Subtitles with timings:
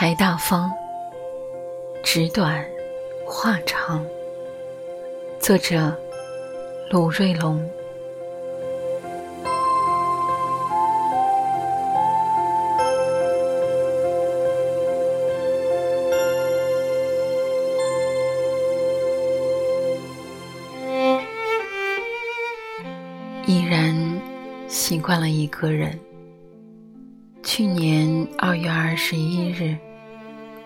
[0.00, 0.72] 排大方，
[2.02, 2.64] 纸短，
[3.26, 4.02] 话长。
[5.38, 5.94] 作者：
[6.90, 7.62] 鲁瑞龙。
[23.44, 23.94] 已然
[24.66, 26.00] 习惯了一个人。
[27.42, 29.76] 去年二月二十一日，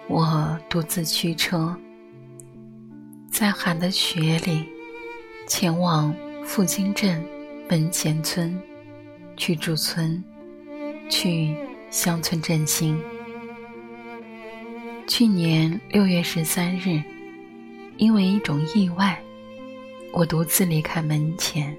[0.06, 1.74] 我独自驱车，
[3.30, 4.68] 在寒的雪里，
[5.46, 7.24] 前往富金镇
[7.70, 8.60] 门前村，
[9.36, 10.22] 去驻村，
[11.08, 11.56] 去
[11.90, 13.00] 乡村振兴。
[15.06, 17.02] 去年六月十三日，
[17.96, 19.18] 因为一种意外，
[20.12, 21.74] 我独自离开门前。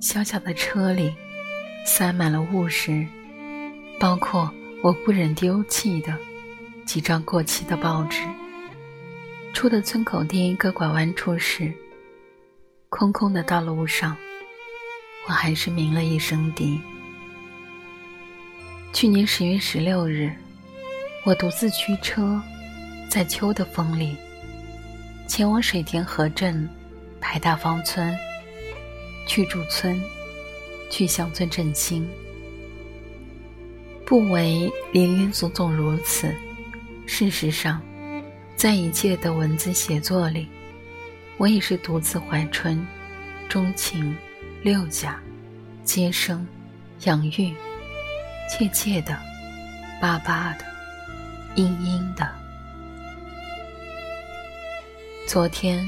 [0.00, 1.14] 小小的车里，
[1.86, 3.06] 塞满了物事。
[4.00, 4.50] 包括
[4.82, 6.18] 我不忍丢弃的
[6.94, 8.20] 几张过期的报纸。
[9.52, 11.72] 出的村口第一个拐弯处时，
[12.88, 14.16] 空空的道路上，
[15.26, 16.80] 我还是鸣了一声笛。
[18.92, 20.32] 去年十月十六日，
[21.24, 22.40] 我独自驱车，
[23.10, 24.16] 在秋的风里，
[25.26, 26.70] 前往水田河镇
[27.20, 28.16] 排大方村，
[29.26, 30.00] 去驻村，
[30.88, 32.08] 去乡村振兴。
[34.06, 36.32] 不为林林总总如此，
[37.06, 37.80] 事实上，
[38.56, 40.48] 在一切的文字写作里，
[41.36, 42.84] 我也是独自怀春、
[43.48, 44.16] 钟情、
[44.62, 45.20] 六甲、
[45.84, 46.46] 接生、
[47.04, 47.54] 养育、
[48.50, 49.16] 切切的、
[50.00, 50.64] 巴巴的、
[51.54, 52.28] 阴阴的。
[55.26, 55.86] 昨天，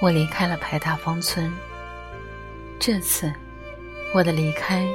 [0.00, 1.50] 我离开了排大方村。
[2.78, 3.32] 这次，
[4.14, 4.86] 我的离开，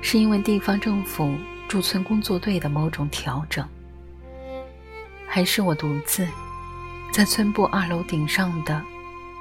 [0.00, 1.34] 是因为地方政府。
[1.66, 3.66] 驻村工作队的某种调整，
[5.34, 6.28] 还是我独自
[7.12, 8.80] 在村部二楼顶上的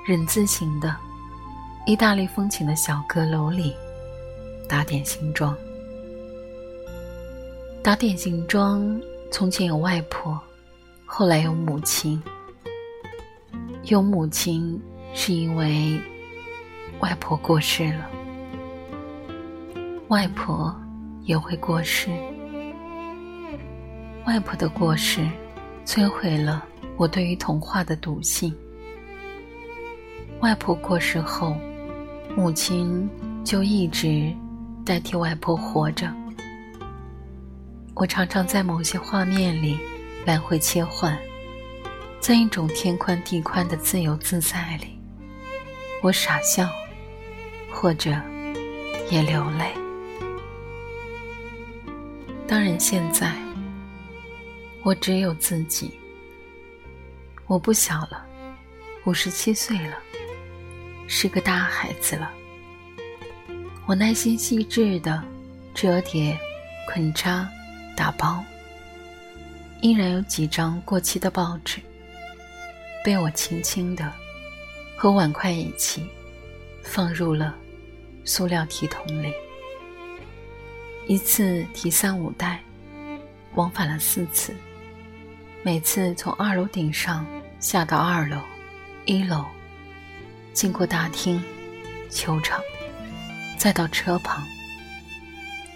[0.04, 0.98] 人字形的
[1.86, 3.76] 意大利风情的小阁楼里
[4.68, 5.56] 打点行装。
[7.84, 9.00] 打点行装，
[9.32, 10.42] 从前有外婆，
[11.06, 12.20] 后来有母亲。
[13.84, 14.82] 有母亲
[15.14, 16.02] 是因为
[17.02, 18.10] 外婆过世了，
[20.08, 20.76] 外婆。
[21.26, 22.10] 也会过世。
[24.26, 25.26] 外婆的过世，
[25.86, 26.66] 摧毁了
[26.98, 28.56] 我对于童话的笃信。
[30.40, 31.56] 外婆过世后，
[32.36, 33.10] 母亲
[33.44, 34.34] 就一直
[34.86, 36.14] 代替外婆活着。
[37.96, 39.78] 我常常在某些画面里
[40.26, 41.18] 来回切换，
[42.20, 45.00] 在一种天宽地宽的自由自在里，
[46.02, 46.68] 我傻笑，
[47.72, 48.12] 或者
[49.12, 49.72] 也流泪。
[52.48, 53.32] 当然，现在
[54.84, 55.98] 我只有自己。
[57.48, 58.26] 我不小了，
[59.06, 59.98] 五十七岁了，
[61.08, 62.32] 是个大孩子了。
[63.86, 65.24] 我耐心细致的
[65.74, 66.38] 折叠、
[66.88, 67.50] 捆扎、
[67.96, 68.44] 打包，
[69.82, 71.80] 依然有几张过期的报纸，
[73.04, 74.12] 被我轻轻的
[74.98, 76.06] 和碗筷一起
[76.82, 77.56] 放入了
[78.26, 79.32] 塑料提桶里。
[81.08, 82.64] 一次提三五袋，
[83.56, 84.54] 往返了四次。
[85.66, 87.26] 每次从二楼顶上
[87.58, 88.38] 下到二楼、
[89.06, 89.46] 一楼，
[90.52, 91.42] 经过大厅、
[92.10, 92.60] 球场，
[93.58, 94.46] 再到车旁，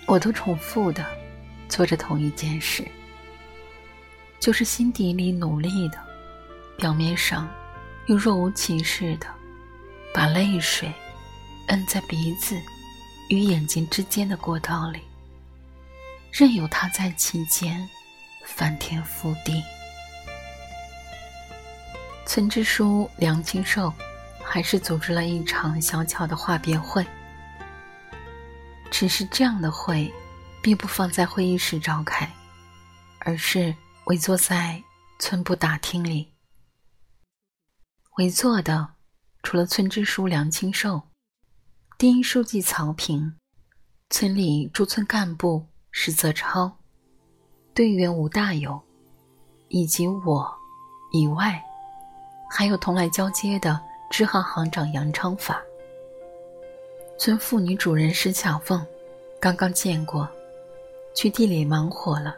[0.05, 1.05] 我都重复的
[1.69, 2.85] 做着同一件事，
[4.41, 5.97] 就是心底里努力的，
[6.77, 7.49] 表面上
[8.07, 9.27] 又若无其事的，
[10.13, 10.91] 把泪水
[11.69, 12.57] 摁在鼻子
[13.29, 14.99] 与眼睛之间的过道里。
[16.29, 17.87] 任由他在其间
[18.45, 19.63] 翻天覆地。
[22.27, 23.91] 村支书梁清寿
[24.43, 27.07] 还是组织了一场小巧的话别会，
[28.91, 30.13] 只是这样的会，
[30.61, 32.29] 并不放在会议室召开，
[33.19, 33.73] 而是
[34.07, 34.83] 围坐在
[35.19, 36.33] 村部大厅里。
[38.17, 38.95] 围坐的
[39.41, 41.03] 除了村支书梁清寿、
[41.97, 43.37] 第一书记曹平、
[44.09, 45.65] 村里驻村干部。
[45.99, 46.77] 石泽超、
[47.73, 48.79] 队员吴大友
[49.69, 50.55] 以及我
[51.11, 51.59] 以外，
[52.49, 53.79] 还有同来交接的
[54.09, 55.61] 支行行长杨昌法。
[57.17, 58.85] 村妇女主任石巧凤
[59.39, 60.27] 刚刚见过，
[61.13, 62.35] 去地里忙活了。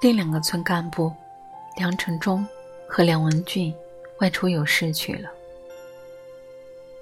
[0.00, 1.12] 另两个村干部
[1.76, 2.46] 梁成忠
[2.88, 3.74] 和梁文俊
[4.20, 5.30] 外出有事去了。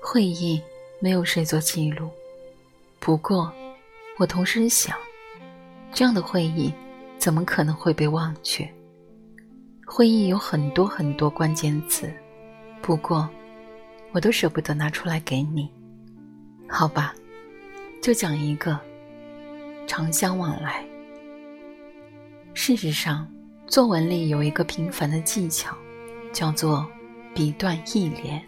[0.01, 0.63] 会议
[1.01, 2.09] 没有谁做记录，
[2.99, 3.53] 不过。
[4.19, 4.97] 我同时想，
[5.93, 6.73] 这样的会议，
[7.19, 8.67] 怎么可能会被忘却？
[9.89, 12.13] 会议有很多很多关键词，
[12.83, 13.27] 不过
[14.11, 15.71] 我都舍不得拿出来给你。
[16.69, 17.15] 好吧，
[18.03, 18.79] 就讲一个
[19.87, 20.85] 长相往来。
[22.53, 23.31] 事实上，
[23.69, 25.75] 作文里有一个平凡的技巧，
[26.33, 26.85] 叫做
[27.33, 28.43] 笔断意连，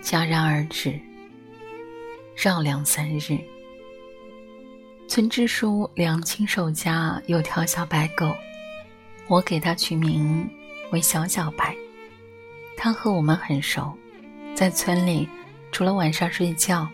[0.00, 0.98] 戛然而止，
[2.36, 3.36] 绕梁三日。
[5.08, 8.32] 村支书梁亲手家有条小白狗，
[9.28, 10.48] 我给它取名
[10.90, 11.76] 为小小白。
[12.76, 13.92] 它和我们很熟，
[14.54, 15.28] 在村里
[15.70, 16.88] 除了晚上睡觉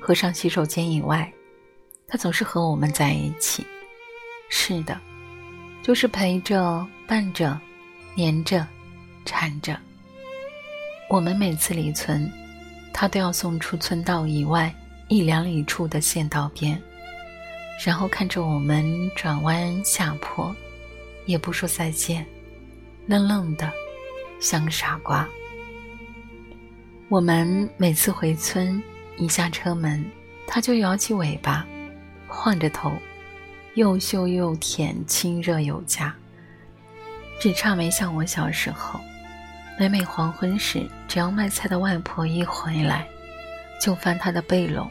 [0.00, 1.32] 和上洗手间以外，
[2.08, 3.64] 它总是和我们在一起。
[4.48, 5.00] 是的，
[5.82, 7.58] 就是陪着、伴着、
[8.14, 8.66] 黏着、
[9.24, 9.78] 缠着。
[11.08, 12.30] 我们每次离村，
[12.92, 14.74] 它都要送出村道以外
[15.08, 16.80] 一两里处的县道边。
[17.84, 20.54] 然后看着我们转弯下坡，
[21.26, 22.24] 也不说再见，
[23.06, 23.70] 愣愣的，
[24.40, 25.28] 像个傻瓜。
[27.08, 28.82] 我们每次回村，
[29.18, 30.04] 一下车门，
[30.46, 31.66] 它就摇起尾巴，
[32.26, 32.92] 晃着头，
[33.74, 36.14] 又嗅又舔，亲热有加。
[37.38, 38.98] 只差没像我小时候，
[39.78, 43.06] 每每黄昏时，只要卖菜的外婆一回来，
[43.80, 44.88] 就翻她的背篓，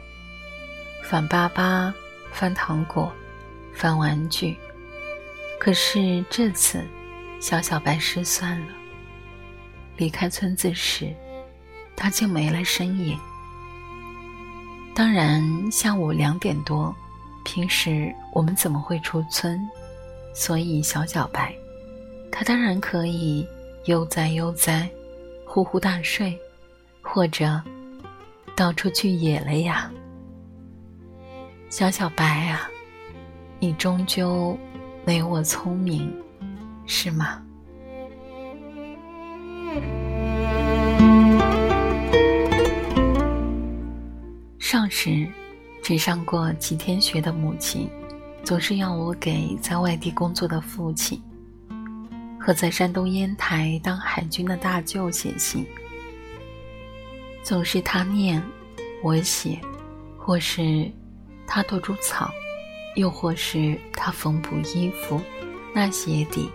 [1.04, 1.92] 翻粑粑。
[2.32, 3.10] 翻糖果，
[3.74, 4.58] 翻玩具，
[5.66, 6.86] 可是这次，
[7.40, 8.68] 小小白失算了。
[9.98, 11.12] 离开村子时，
[11.96, 13.18] 他就没了身影。
[14.94, 15.42] 当然，
[15.72, 16.96] 下午两点多，
[17.44, 19.60] 平时我们怎么会出村？
[20.36, 21.52] 所以小小白，
[22.32, 23.44] 他当然可以
[23.86, 24.88] 悠哉悠哉，
[25.48, 26.40] 呼呼大睡，
[27.02, 27.60] 或者
[28.56, 29.92] 到处去野了呀。
[31.72, 32.70] 小小白啊，
[33.58, 34.56] 你终究
[35.06, 36.12] 没我聪明，
[36.88, 37.40] 是吗？
[44.58, 45.28] 上时
[45.84, 47.88] 只上过几天学的母亲，
[48.44, 51.22] 总是要我给在外地工作的父亲
[52.40, 55.64] 和在山东烟台当海军的大舅写信，
[57.44, 58.42] 总是他念，
[59.04, 59.62] 我写，
[60.18, 60.92] 或是。
[61.48, 62.32] 他剁猪草，
[62.96, 65.22] 又或是他缝补衣服、
[65.74, 66.50] 纳鞋底，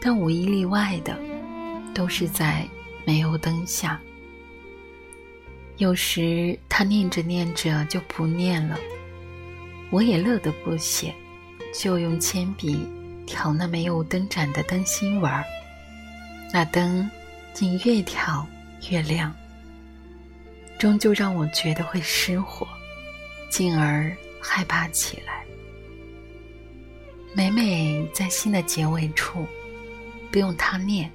[0.00, 1.18] 但无一例外的，
[1.94, 2.66] 都是在
[3.04, 4.00] 煤油灯下。
[5.78, 8.78] 有时他念着念着就不念了，
[9.90, 11.14] 我也乐得不写，
[11.72, 12.86] 就用铅笔
[13.26, 15.44] 调那煤油灯盏的灯芯玩儿，
[16.52, 17.08] 那灯
[17.54, 18.46] 竟越调
[18.90, 19.34] 越亮，
[20.78, 22.66] 终究让我觉得会失火。
[23.50, 25.37] 进而害怕起来。
[27.34, 29.46] 每每在信的结尾处，
[30.32, 31.10] 不用他念，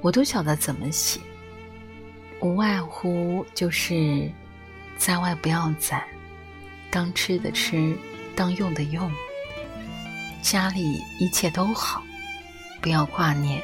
[0.00, 1.20] 我都晓得怎么写。
[2.40, 4.30] 无外乎就是
[4.96, 6.02] 在外不要攒，
[6.90, 7.96] 当吃的吃，
[8.34, 9.10] 当用的用。
[10.42, 12.02] 家里一切都好，
[12.80, 13.62] 不要挂念。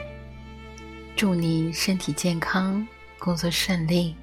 [1.16, 2.86] 祝你身体健康，
[3.18, 4.14] 工作顺利。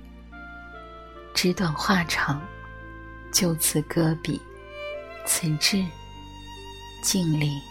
[1.33, 2.41] 纸短话长。
[3.33, 4.41] 就此搁笔，
[5.25, 5.83] 此致
[7.05, 7.61] 静立。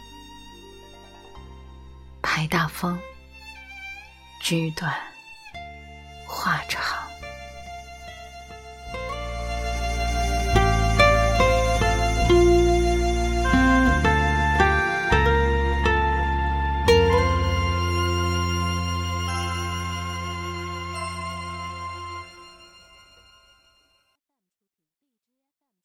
[2.22, 2.96] 排大风，
[4.40, 4.94] 枝短
[6.24, 7.03] 话长。